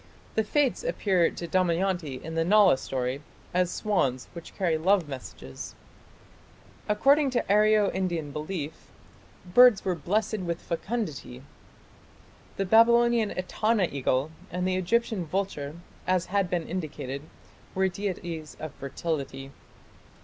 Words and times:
The 0.33 0.43
"Fates" 0.43 0.83
appear 0.83 1.29
to 1.29 1.47
Damayanti 1.47 2.23
in 2.23 2.33
the 2.33 2.43
Nala 2.43 2.79
story 2.79 3.21
as 3.53 3.69
swans 3.69 4.29
which 4.33 4.55
carry 4.55 4.75
love 4.75 5.07
messages. 5.07 5.75
According 6.89 7.29
to 7.29 7.45
Aryo 7.47 7.91
Indian 7.93 8.31
belief, 8.31 8.87
birds 9.53 9.85
were 9.85 9.93
"blessed 9.93 10.39
with 10.39 10.59
fecundity". 10.59 11.43
The 12.57 12.65
Babylonian 12.65 13.29
Etana 13.37 13.89
eagle 13.91 14.31
and 14.49 14.67
the 14.67 14.75
Egyptian 14.75 15.23
vulture, 15.27 15.75
as 16.07 16.25
has 16.33 16.47
been 16.47 16.67
indicated, 16.67 17.21
were 17.75 17.87
deities 17.87 18.57
of 18.59 18.73
fertility. 18.73 19.51